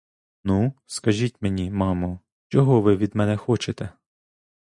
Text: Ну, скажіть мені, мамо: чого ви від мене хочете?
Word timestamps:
Ну, 0.43 0.73
скажіть 0.85 1.41
мені, 1.41 1.71
мамо: 1.71 2.19
чого 2.47 2.81
ви 2.81 2.95
від 2.97 3.15
мене 3.15 3.37
хочете? 3.37 3.89